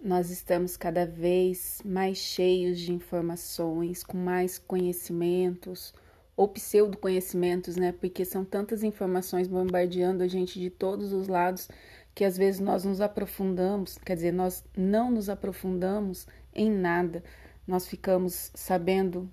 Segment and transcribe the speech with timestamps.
[0.00, 5.92] Nós estamos cada vez mais cheios de informações, com mais conhecimentos
[6.36, 7.90] ou pseudo-conhecimentos, né?
[7.90, 11.68] Porque são tantas informações bombardeando a gente de todos os lados
[12.14, 17.24] que às vezes nós nos aprofundamos, quer dizer, nós não nos aprofundamos em nada.
[17.66, 19.28] Nós ficamos sabendo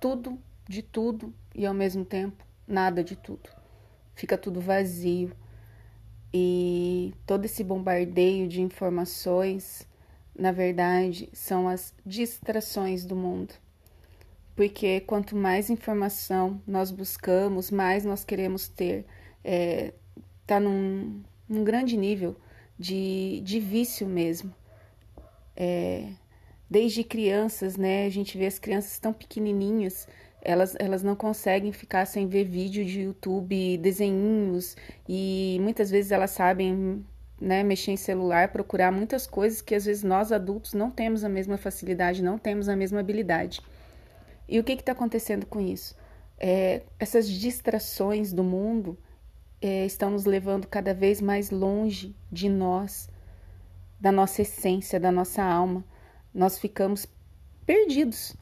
[0.00, 0.38] tudo
[0.68, 3.50] de tudo e ao mesmo tempo nada de tudo.
[4.14, 5.32] Fica tudo vazio
[6.32, 9.86] e todo esse bombardeio de informações,
[10.38, 13.54] na verdade, são as distrações do mundo.
[14.56, 19.04] Porque quanto mais informação nós buscamos, mais nós queremos ter.
[19.44, 19.92] É,
[20.46, 22.36] tá num, num grande nível
[22.78, 24.54] de, de vício mesmo.
[25.56, 26.08] É,
[26.68, 28.06] desde crianças, né?
[28.06, 30.08] A gente vê as crianças tão pequenininhas
[30.44, 34.76] elas, elas não conseguem ficar sem ver vídeo de YouTube, desenhinhos,
[35.08, 37.04] e muitas vezes elas sabem
[37.40, 41.28] né, mexer em celular, procurar muitas coisas que às vezes nós adultos não temos a
[41.28, 43.60] mesma facilidade, não temos a mesma habilidade.
[44.48, 45.96] E o que está acontecendo com isso?
[46.38, 48.98] É, essas distrações do mundo
[49.60, 53.08] é, estão nos levando cada vez mais longe de nós,
[54.00, 55.84] da nossa essência, da nossa alma.
[56.34, 57.06] Nós ficamos
[57.64, 58.36] perdidos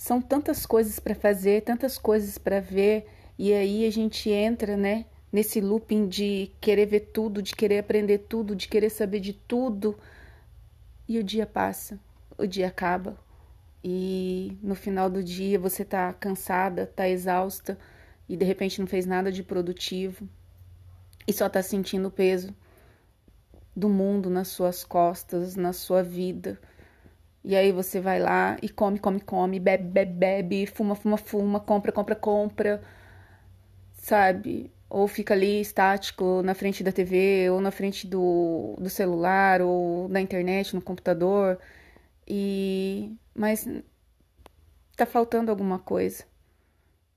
[0.00, 3.06] são tantas coisas para fazer, tantas coisas para ver,
[3.38, 8.20] e aí a gente entra, né, nesse looping de querer ver tudo, de querer aprender
[8.20, 9.94] tudo, de querer saber de tudo.
[11.06, 12.00] E o dia passa,
[12.38, 13.14] o dia acaba.
[13.84, 17.78] E no final do dia você tá cansada, tá exausta
[18.26, 20.26] e de repente não fez nada de produtivo
[21.28, 22.56] e só tá sentindo o peso
[23.76, 26.58] do mundo nas suas costas, na sua vida.
[27.44, 31.60] E aí você vai lá e come, come, come, bebe, bebe, bebe, fuma, fuma, fuma,
[31.60, 32.82] compra, compra, compra,
[33.94, 34.70] sabe?
[34.88, 40.08] Ou fica ali estático na frente da TV, ou na frente do, do celular, ou
[40.08, 41.58] na internet, no computador.
[42.26, 43.66] E mas
[44.96, 46.24] tá faltando alguma coisa.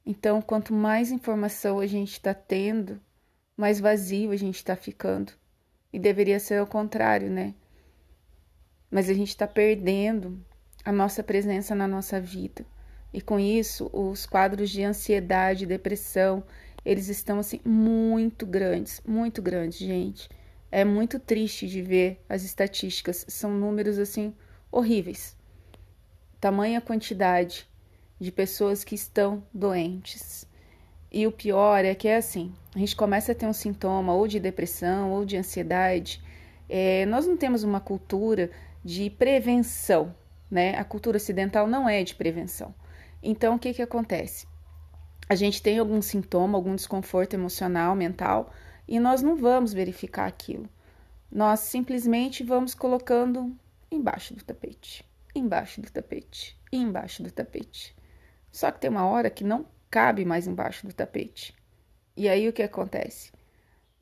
[0.06, 3.02] Então, quanto mais informação a gente está tendo,
[3.58, 5.34] mais vazio a gente está ficando.
[5.92, 7.54] E deveria ser o contrário, né?
[8.94, 10.40] Mas a gente está perdendo
[10.86, 12.64] a nossa presença na nossa vida.
[13.12, 16.44] E com isso, os quadros de ansiedade, depressão,
[16.86, 20.30] eles estão assim muito grandes, muito grandes, gente.
[20.72, 24.32] É muito triste de ver as estatísticas, são números assim
[24.72, 25.36] horríveis.
[26.40, 27.68] Tamanha quantidade
[28.20, 30.48] de pessoas que estão doentes.
[31.12, 34.28] E o pior é que é assim: a gente começa a ter um sintoma ou
[34.28, 36.22] de depressão ou de ansiedade.
[36.70, 38.52] É, nós não temos uma cultura
[38.84, 40.16] de prevenção,
[40.50, 40.76] né?
[40.78, 42.74] A cultura ocidental não é de prevenção.
[43.22, 44.46] Então, o que que acontece?
[45.30, 48.52] A gente tem algum sintoma, algum desconforto emocional, mental,
[48.88, 50.70] e nós não vamos verificar aquilo.
[51.32, 53.56] Nós simplesmente vamos colocando
[53.90, 57.96] embaixo do tapete, embaixo do tapete, embaixo do tapete.
[58.52, 61.56] Só que tem uma hora que não cabe mais embaixo do tapete.
[62.16, 63.32] E aí o que acontece?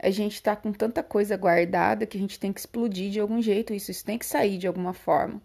[0.02, 3.40] A gente está com tanta coisa guardada que a gente tem que explodir de algum
[3.40, 5.40] jeito, isso, isso tem que sair de alguma forma.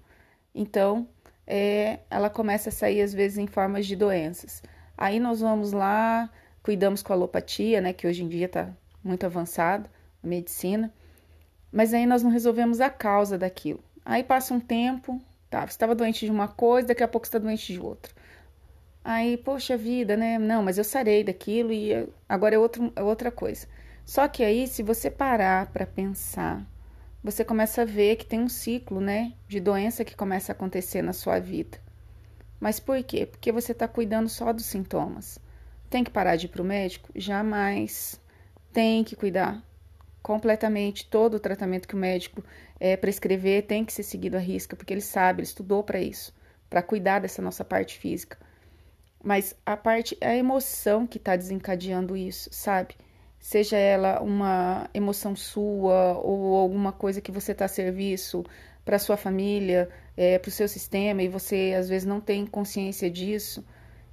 [0.54, 1.06] Então,
[1.46, 4.62] é, ela começa a sair às vezes em formas de doenças.
[4.96, 6.30] Aí nós vamos lá,
[6.62, 8.72] cuidamos com a alopatia, né, que hoje em dia está
[9.04, 9.90] muito avançada,
[10.24, 10.90] a medicina,
[11.70, 13.84] mas aí nós não resolvemos a causa daquilo.
[14.04, 17.38] Aí passa um tempo, tá, você estava doente de uma coisa, daqui a pouco está
[17.38, 18.10] doente de outra.
[19.04, 20.38] Aí, poxa vida, né?
[20.38, 23.68] Não, mas eu sarei daquilo e agora é, outro, é outra coisa.
[24.06, 26.64] Só que aí, se você parar para pensar,
[27.24, 31.02] você começa a ver que tem um ciclo, né, de doença que começa a acontecer
[31.02, 31.78] na sua vida.
[32.60, 33.26] Mas por quê?
[33.26, 35.40] Porque você está cuidando só dos sintomas.
[35.90, 37.10] Tem que parar de ir para o médico?
[37.16, 38.20] Jamais.
[38.72, 39.60] Tem que cuidar
[40.22, 42.44] completamente todo o tratamento que o médico
[42.78, 46.32] é, prescrever tem que ser seguido à risca, porque ele sabe, ele estudou para isso,
[46.70, 48.38] para cuidar dessa nossa parte física.
[49.22, 52.94] Mas a parte, a emoção que está desencadeando isso, sabe?
[53.38, 58.44] Seja ela uma emoção sua ou alguma coisa que você está a serviço
[58.84, 63.10] para sua família, é, para o seu sistema e você às vezes não tem consciência
[63.10, 63.64] disso.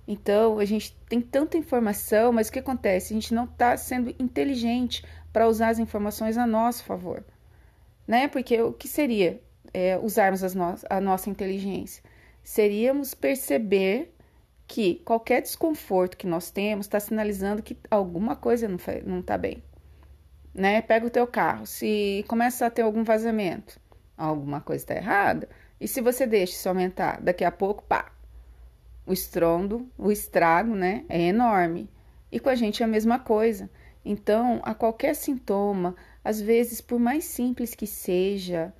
[0.08, 3.14] Então a gente tem tanta informação, mas o que acontece?
[3.14, 7.24] A gente não está sendo inteligente para usar as informações a nosso favor,
[8.08, 8.28] né?
[8.28, 9.42] Porque o que seria
[9.74, 12.04] é, usarmos no a nossa inteligência?
[12.44, 14.13] Seríamos perceber
[14.74, 19.62] que qualquer desconforto que nós temos está sinalizando que alguma coisa não está bem.
[20.52, 20.82] Né?
[20.82, 23.80] Pega o teu carro, se começa a ter algum vazamento,
[24.18, 25.48] alguma coisa está errada.
[25.80, 28.12] E se você deixa isso aumentar, daqui a pouco, pá,
[29.06, 31.88] o estrondo, o estrago, né, é enorme.
[32.32, 33.70] E com a gente é a mesma coisa.
[34.04, 35.96] Então, a qualquer sintoma,
[36.26, 38.74] às vezes, por mais simples que seja,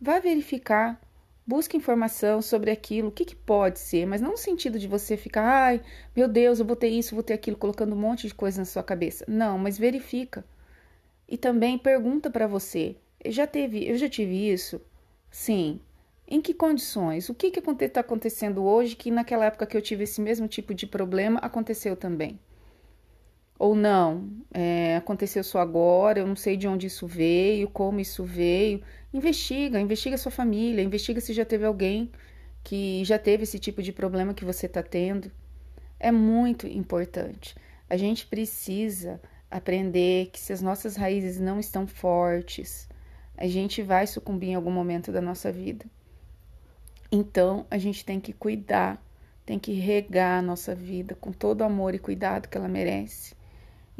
[0.00, 1.00] vá verificar,
[1.46, 5.16] busque informação sobre aquilo, o que, que pode ser, mas não no sentido de você
[5.16, 5.80] ficar, ai,
[6.14, 8.64] meu Deus, eu vou ter isso, vou ter aquilo, colocando um monte de coisa na
[8.64, 9.24] sua cabeça.
[9.28, 10.44] Não, mas verifica.
[11.28, 12.96] E também pergunta para você,
[13.26, 14.80] já teve, eu já tive isso?
[15.30, 15.80] Sim.
[16.28, 17.28] Em que condições?
[17.28, 20.72] O que está tá acontecendo hoje que naquela época que eu tive esse mesmo tipo
[20.72, 22.38] de problema aconteceu também?
[23.58, 28.24] Ou não, é, aconteceu só agora, eu não sei de onde isso veio, como isso
[28.24, 28.82] veio.
[29.14, 32.10] Investiga, investiga sua família, investiga se já teve alguém
[32.64, 35.30] que já teve esse tipo de problema que você está tendo.
[35.98, 37.54] É muito importante.
[37.88, 39.20] A gente precisa
[39.50, 42.88] aprender que se as nossas raízes não estão fortes,
[43.36, 45.84] a gente vai sucumbir em algum momento da nossa vida.
[47.10, 49.04] Então, a gente tem que cuidar,
[49.44, 53.34] tem que regar a nossa vida com todo o amor e cuidado que ela merece.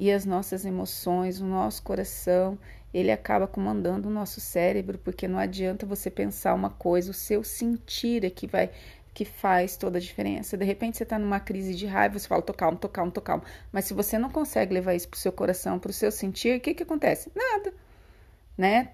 [0.02, 2.58] E as nossas emoções, o nosso coração,
[2.92, 7.44] ele acaba comandando o nosso cérebro, porque não adianta você pensar uma coisa, o seu
[7.44, 8.68] sentir é que vai
[9.14, 10.56] que faz toda a diferença.
[10.56, 13.20] De repente você está numa crise de raiva, você fala, tô calmo, tô calmo, tô
[13.20, 13.44] calmo.
[13.70, 16.74] Mas se você não consegue levar isso pro seu coração, pro seu sentir, o que
[16.74, 17.30] que acontece?
[17.32, 17.72] Nada,
[18.58, 18.88] né?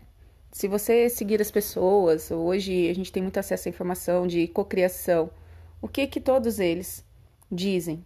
[0.53, 5.31] Se você seguir as pessoas, hoje a gente tem muito acesso à informação de cocriação,
[5.81, 7.03] o que que todos eles
[7.51, 8.05] dizem?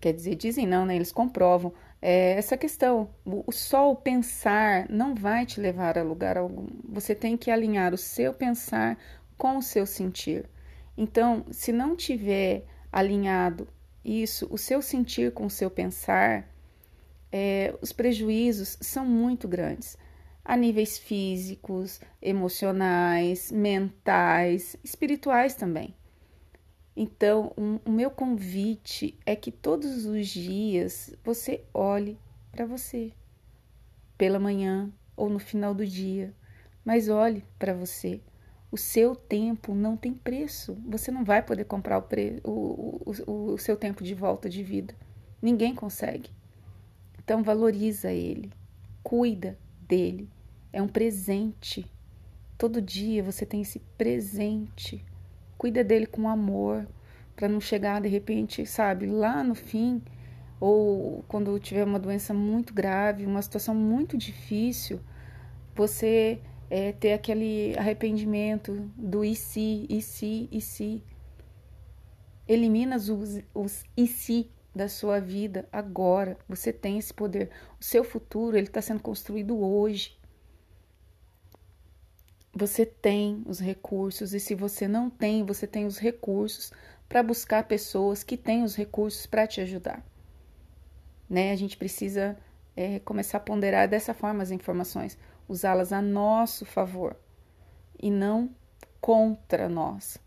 [0.00, 0.96] Quer dizer, dizem não, né?
[0.96, 3.10] Eles comprovam é, essa questão.
[3.24, 6.68] O, só o pensar não vai te levar a lugar algum.
[6.88, 8.98] Você tem que alinhar o seu pensar
[9.36, 10.48] com o seu sentir.
[10.96, 13.68] Então, se não tiver alinhado
[14.04, 16.48] isso, o seu sentir com o seu pensar,
[17.30, 19.96] é, os prejuízos são muito grandes
[20.44, 25.94] a níveis físicos, emocionais, mentais, espirituais também.
[27.00, 32.18] Então, um, o meu convite é que todos os dias você olhe
[32.50, 33.12] para você,
[34.16, 36.34] pela manhã ou no final do dia,
[36.84, 38.20] mas olhe para você.
[38.68, 40.76] O seu tempo não tem preço.
[40.88, 42.40] Você não vai poder comprar o, pre...
[42.42, 44.92] o, o, o seu tempo de volta de vida.
[45.40, 46.30] Ninguém consegue.
[47.16, 48.50] Então, valoriza ele,
[49.04, 50.28] cuida dele,
[50.72, 51.88] é um presente.
[52.58, 55.06] Todo dia você tem esse presente.
[55.58, 56.86] Cuida dele com amor,
[57.36, 60.00] para não chegar de repente, sabe, lá no fim,
[60.60, 65.00] ou quando tiver uma doença muito grave, uma situação muito difícil,
[65.74, 66.40] você
[66.70, 71.02] é, ter aquele arrependimento do e se, e se, e se.
[72.46, 73.10] Elimina os,
[73.54, 76.36] os e se da sua vida agora.
[76.48, 77.50] Você tem esse poder.
[77.80, 80.17] O seu futuro ele está sendo construído hoje.
[82.58, 86.72] Você tem os recursos e se você não tem, você tem os recursos
[87.08, 90.04] para buscar pessoas que têm os recursos para te ajudar.
[91.30, 91.52] Né?
[91.52, 92.36] A gente precisa
[92.74, 95.16] é, começar a ponderar dessa forma as informações,
[95.46, 97.16] usá-las a nosso favor
[97.96, 98.50] e não
[99.00, 100.18] contra nós.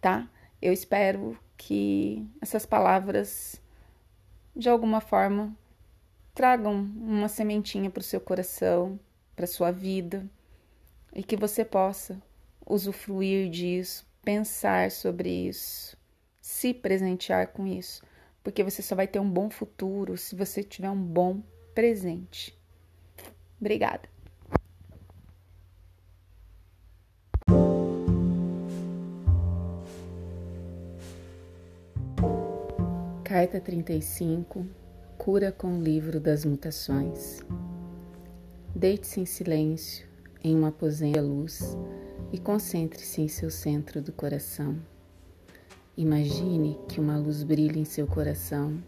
[0.00, 0.30] Tá?
[0.62, 3.60] Eu espero que essas palavras,
[4.56, 5.54] de alguma forma,
[6.34, 8.98] tragam uma sementinha para o seu coração,
[9.34, 10.26] para sua vida
[11.16, 12.20] e que você possa
[12.66, 15.96] usufruir disso, pensar sobre isso,
[16.42, 18.02] se presentear com isso,
[18.44, 21.40] porque você só vai ter um bom futuro se você tiver um bom
[21.74, 22.54] presente.
[23.58, 24.06] Obrigada.
[33.24, 34.66] Carta 35
[35.16, 37.40] Cura com o livro das mutações.
[38.74, 41.76] Deite-se em silêncio em um aposento à luz
[42.32, 44.76] e concentre-se em seu centro do coração.
[45.96, 48.82] Imagine que uma luz brilha em seu coração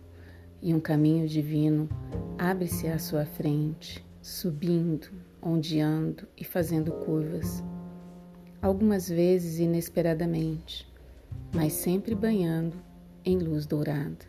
[0.61, 1.88] e um caminho divino
[2.37, 5.09] abre-se à sua frente, subindo,
[5.40, 7.62] ondeando e fazendo curvas,
[8.61, 10.87] algumas vezes inesperadamente,
[11.55, 12.76] mas sempre banhando
[13.25, 14.26] em luz dourada.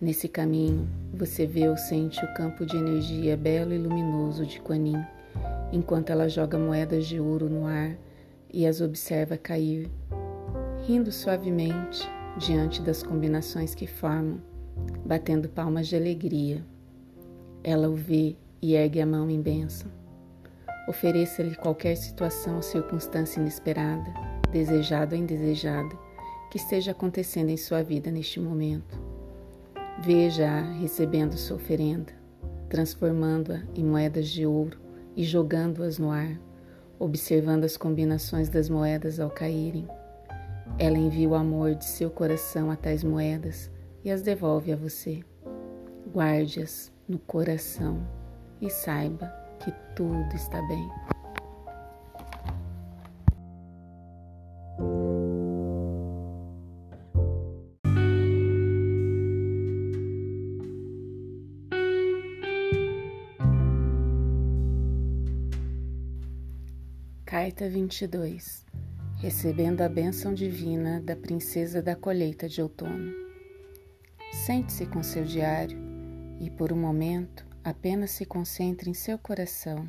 [0.00, 5.04] Nesse caminho, você vê ou sente o campo de energia belo e luminoso de Quanin
[5.72, 7.96] enquanto ela joga moedas de ouro no ar
[8.52, 9.90] e as observa cair,
[10.86, 14.40] rindo suavemente diante das combinações que formam,
[15.04, 16.64] batendo palmas de alegria.
[17.62, 19.90] Ela o vê e ergue a mão em bênção.
[20.88, 24.12] Ofereça-lhe qualquer situação ou circunstância inesperada,
[24.50, 25.96] desejada ou indesejada,
[26.50, 29.00] que esteja acontecendo em sua vida neste momento.
[30.02, 32.12] Veja-a recebendo sua oferenda,
[32.68, 34.89] transformando-a em moedas de ouro
[35.20, 36.40] e jogando-as no ar,
[36.98, 39.86] observando as combinações das moedas ao caírem.
[40.78, 43.70] Ela envia o amor de seu coração a tais moedas
[44.02, 45.22] e as devolve a você.
[46.10, 48.00] Guarde-as no coração
[48.62, 50.88] e saiba que tudo está bem.
[67.60, 68.64] Carta 22
[69.18, 73.12] Recebendo a bênção divina da princesa da colheita de outono.
[74.32, 75.78] Sente-se com seu diário
[76.40, 79.86] e, por um momento, apenas se concentre em seu coração.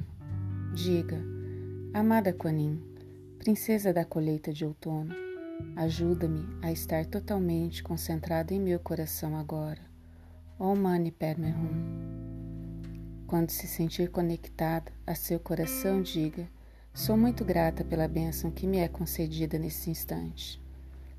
[0.73, 1.17] Diga:
[1.93, 2.77] Amada Quanin,
[3.39, 5.15] princesa da colheita de outono,
[5.77, 9.79] ajuda-me a estar totalmente concentrada em meu coração agora.
[10.59, 12.81] Om Mani Padme Hum.
[13.27, 16.49] Quando se sentir conectada a seu coração, diga:
[16.93, 20.61] Sou muito grata pela bênção que me é concedida nesse instante.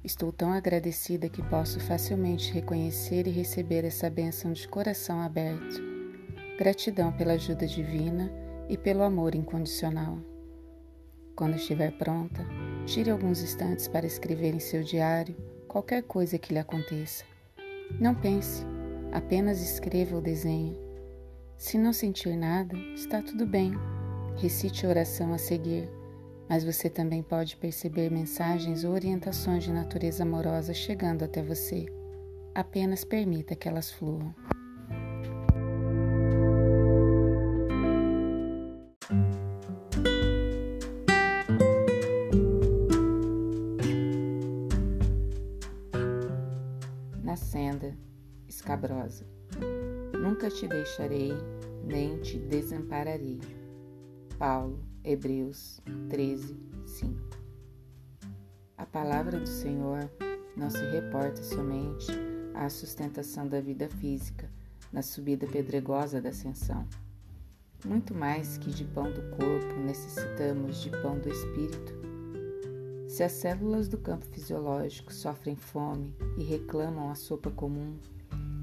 [0.05, 5.81] Estou tão agradecida que posso facilmente reconhecer e receber essa bênção de coração aberto.
[6.59, 8.31] Gratidão pela ajuda divina
[8.69, 10.19] e pelo amor incondicional.
[11.35, 12.45] Quando estiver pronta,
[12.85, 15.35] tire alguns instantes para escrever em seu diário
[15.67, 17.25] qualquer coisa que lhe aconteça.
[17.99, 18.63] Não pense,
[19.11, 20.79] apenas escreva ou desenhe.
[21.57, 23.73] Se não sentir nada, está tudo bem.
[24.37, 25.89] Recite a oração a seguir,
[26.49, 31.87] mas você também pode perceber mensagens ou orientações de natureza amorosa chegando até você.
[32.55, 34.35] Apenas permita que elas fluam.
[47.23, 47.97] Na senda
[48.49, 49.25] escabrosa,
[50.13, 51.33] nunca te deixarei,
[51.87, 53.41] nem te desampararei
[54.43, 55.81] Paulo, Hebreus
[56.11, 57.15] 13, 5.
[58.77, 60.11] A palavra do Senhor
[60.57, 62.11] não se reporta somente
[62.53, 64.51] à sustentação da vida física
[64.93, 66.89] na subida pedregosa da ascensão.
[67.87, 71.95] Muito mais que de pão do corpo, necessitamos de pão do espírito.
[73.07, 77.97] Se as células do campo fisiológico sofrem fome e reclamam a sopa comum,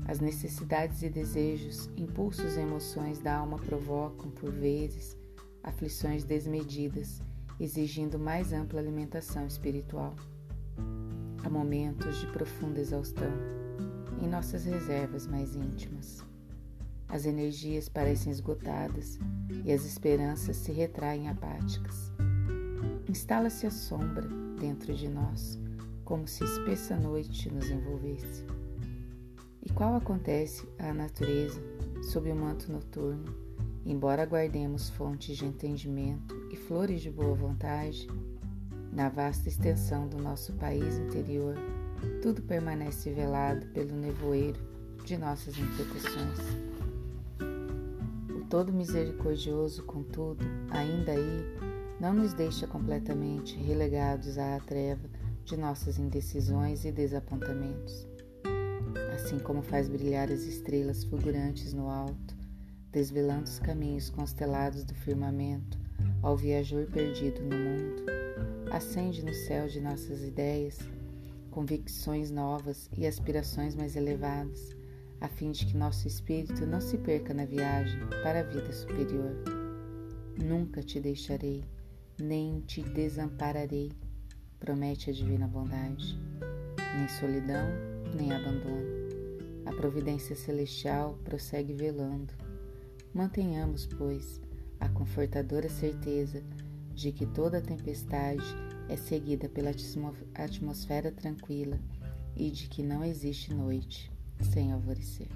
[0.05, 5.17] as necessidades e desejos, impulsos e emoções da alma provocam, por vezes,
[5.63, 7.21] aflições desmedidas,
[7.59, 10.15] exigindo mais ampla alimentação espiritual.
[11.43, 13.31] Há momentos de profunda exaustão
[14.21, 16.23] em nossas reservas mais íntimas.
[17.07, 19.17] As energias parecem esgotadas
[19.65, 22.11] e as esperanças se retraem apáticas.
[23.07, 24.27] Instala-se a sombra
[24.59, 25.59] dentro de nós,
[26.05, 28.45] como se espessa noite nos envolvesse.
[29.63, 31.59] E qual acontece à natureza
[32.03, 33.48] sob o manto noturno?
[33.89, 38.07] Embora guardemos fontes de entendimento e flores de boa vontade,
[38.93, 41.55] na vasta extensão do nosso país interior,
[42.21, 44.59] tudo permanece velado pelo nevoeiro
[45.03, 46.37] de nossas imperfeições.
[48.29, 51.43] O Todo Misericordioso, contudo, ainda aí,
[51.99, 55.09] não nos deixa completamente relegados à treva
[55.43, 58.07] de nossas indecisões e desapontamentos.
[59.15, 62.38] Assim como faz brilhar as estrelas fulgurantes no alto,
[62.91, 65.77] desvelando os caminhos constelados do firmamento
[66.21, 68.05] ao viajor perdido no mundo.
[68.71, 70.79] Acende no céu de nossas ideias
[71.49, 74.75] convicções novas e aspirações mais elevadas,
[75.19, 79.35] a fim de que nosso espírito não se perca na viagem para a vida superior.
[80.41, 81.63] Nunca te deixarei,
[82.19, 83.91] nem te desampararei,
[84.59, 86.17] promete a divina bondade.
[86.97, 87.67] Nem solidão,
[88.15, 89.09] nem abandono.
[89.65, 92.33] A providência celestial prossegue velando
[93.13, 94.39] Mantenhamos, pois,
[94.79, 96.43] a confortadora certeza
[96.93, 98.43] de que toda tempestade
[98.87, 99.71] é seguida pela
[100.35, 101.79] atmosfera tranquila
[102.35, 104.11] e de que não existe noite
[104.41, 105.27] sem alvorecer.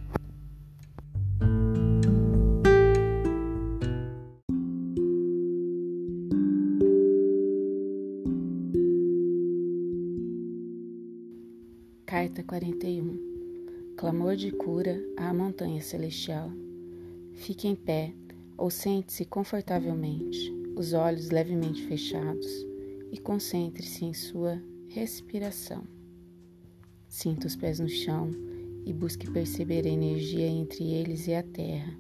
[12.06, 13.34] Carta 41
[13.98, 16.63] Clamor de cura à montanha celestial.
[17.34, 18.14] Fique em pé
[18.58, 22.48] ou sente-se confortavelmente, os olhos levemente fechados
[23.12, 25.84] e concentre-se em sua respiração.
[27.08, 28.30] Sinta os pés no chão
[28.86, 31.94] e busque perceber a energia entre eles e a terra.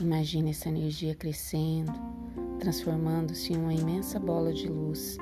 [0.00, 1.92] Imagine essa energia crescendo,
[2.58, 5.16] transformando-se em uma imensa bola de luz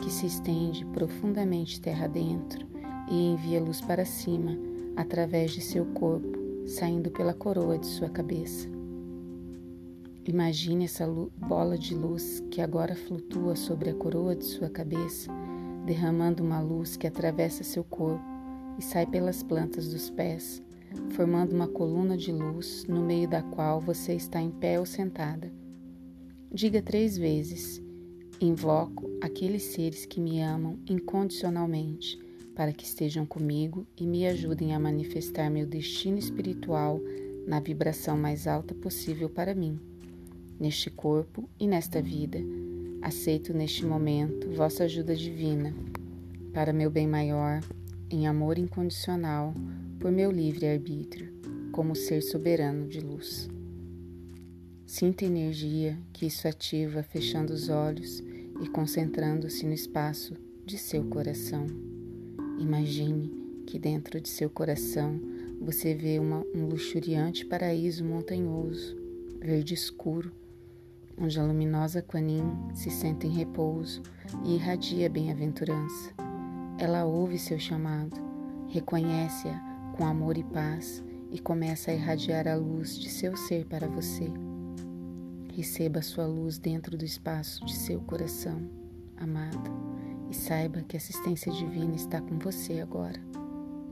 [0.00, 2.66] que se estende profundamente terra dentro
[3.10, 4.58] e envia luz para cima
[4.96, 8.68] através de seu corpo saindo pela coroa de sua cabeça.
[10.26, 15.30] Imagine essa bola de luz que agora flutua sobre a coroa de sua cabeça,
[15.86, 18.24] derramando uma luz que atravessa seu corpo
[18.76, 20.60] e sai pelas plantas dos pés,
[21.10, 25.52] formando uma coluna de luz no meio da qual você está em pé ou sentada.
[26.52, 27.80] Diga três vezes:
[28.40, 32.18] Invoco aqueles seres que me amam incondicionalmente
[32.56, 37.00] para que estejam comigo e me ajudem a manifestar meu destino espiritual
[37.46, 39.78] na vibração mais alta possível para mim,
[40.58, 42.40] neste corpo e nesta vida,
[43.06, 45.72] Aceito neste momento vossa ajuda divina
[46.52, 47.60] para meu bem maior,
[48.10, 49.54] em amor incondicional,
[50.00, 51.32] por meu livre arbítrio,
[51.70, 53.48] como ser soberano de luz.
[54.84, 58.18] Sinta a energia que isso ativa fechando os olhos
[58.60, 60.34] e concentrando-se no espaço
[60.64, 61.85] de seu coração.
[62.58, 63.30] Imagine
[63.66, 65.20] que dentro de seu coração
[65.60, 68.96] você vê uma, um luxuriante paraíso montanhoso,
[69.40, 70.32] verde escuro,
[71.18, 72.42] onde a luminosa Quanin
[72.74, 74.02] se senta em repouso
[74.44, 76.12] e irradia bem-aventurança.
[76.78, 78.16] Ela ouve seu chamado,
[78.68, 79.58] reconhece-a
[79.96, 84.30] com amor e paz e começa a irradiar a luz de seu ser para você.
[85.52, 88.62] Receba sua luz dentro do espaço de seu coração,
[89.16, 89.75] amada,
[90.36, 93.20] saiba que a assistência divina está com você agora.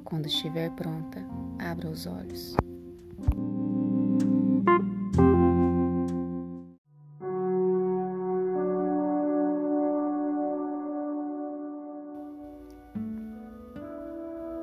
[0.04, 1.24] Quando estiver pronta,
[1.58, 2.54] abra os olhos.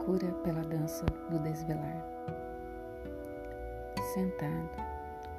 [0.06, 2.06] Cura pela dança do desvelar.
[4.14, 4.70] Sentado,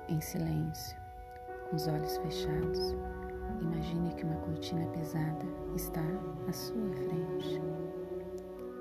[0.08, 0.96] em silêncio,
[1.70, 2.94] com os olhos fechados,
[3.60, 6.02] imagine que uma cortina pesada está
[6.48, 7.60] à sua frente.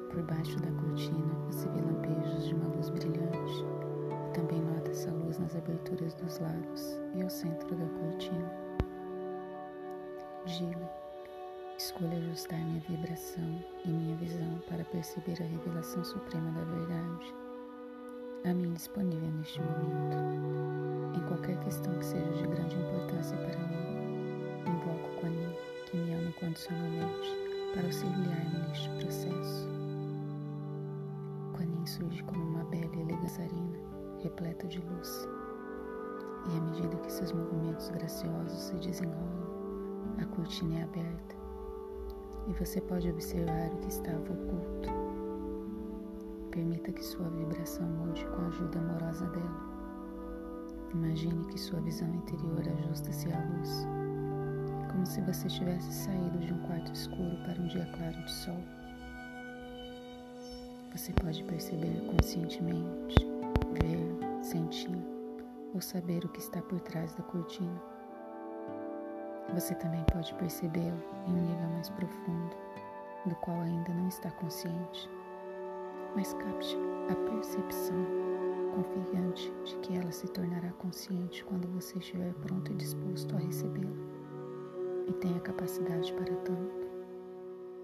[0.10, 3.66] Por baixo da cortina você vê lampejos de uma luz brilhante
[4.34, 8.52] também nota essa luz nas aberturas dos lados e ao centro da cortina.
[10.46, 10.90] Diga,
[11.78, 17.36] escolha ajustar minha vibração e minha visão para perceber a revelação suprema da verdade,
[18.46, 20.18] a mim disponível neste momento.
[21.18, 23.91] Em qualquer questão que seja de grande importância para mim,
[26.62, 27.38] incondicionalmente,
[27.74, 29.72] para auxiliar-me neste processo
[31.92, 35.28] surge como uma bela e repleta de luz.
[36.48, 41.36] E à medida que seus movimentos graciosos se desenrolam, a cortina é aberta
[42.48, 44.90] e você pode observar o que estava oculto.
[46.52, 49.72] Permita que sua vibração mude com a ajuda amorosa dela.
[50.94, 53.88] Imagine que sua visão interior ajusta-se à luz,
[55.02, 58.58] como se você tivesse saído de um quarto escuro para um dia claro de sol.
[60.92, 63.16] Você pode perceber conscientemente,
[63.82, 64.96] ver, sentir
[65.74, 67.82] ou saber o que está por trás da cortina.
[69.56, 72.56] Você também pode percebê-lo em um nível mais profundo,
[73.26, 75.10] do qual ainda não está consciente.
[76.16, 76.78] Mas capte
[77.10, 78.06] a percepção,
[78.76, 84.11] confiante de que ela se tornará consciente quando você estiver pronto e disposto a recebê-la.
[85.12, 86.90] E tenha capacidade para tanto.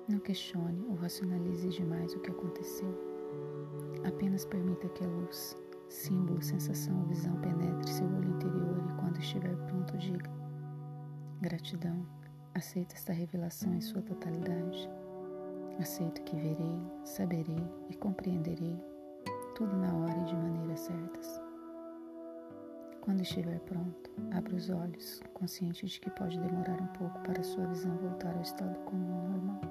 [0.08, 2.88] Não questione ou racionalize demais o que aconteceu.
[4.08, 5.58] Apenas permita que a luz,
[5.90, 10.32] símbolo, sensação ou visão penetre seu olho interior e quando estiver pronto diga:
[11.42, 12.08] Gratidão,
[12.56, 14.90] aceito esta revelação em sua totalidade.
[15.82, 18.80] Aceito que verei, saberei e compreenderei
[19.54, 21.47] tudo na hora e de maneira certas.
[23.08, 27.65] Quando estiver pronto, abra os olhos, consciente de que pode demorar um pouco para sua
[27.67, 29.62] visão voltar ao estado comum normal.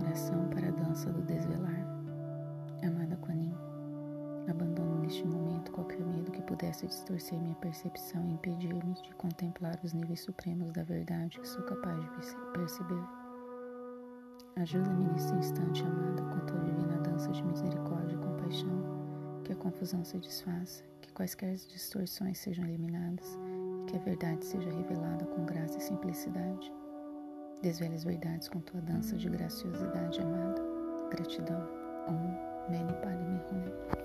[0.00, 1.86] Oração para a dança do desvelar.
[2.84, 3.54] Amada Quanin,
[4.50, 9.92] abandono neste momento qualquer medo que pudesse distorcer minha percepção e impedir-me de contemplar os
[9.92, 12.08] níveis supremos da verdade que sou capaz de
[12.54, 13.04] perceber.
[14.56, 16.22] Ajuda-me nesse instante, amada,
[19.82, 23.36] confusão se desfaça, que quaisquer distorções sejam eliminadas
[23.82, 26.72] e que a verdade seja revelada com graça e simplicidade.
[27.62, 30.62] Desvele as verdades com tua dança de graciosidade amada.
[31.10, 31.68] Gratidão.
[32.08, 34.01] Om Mani Padme Hum.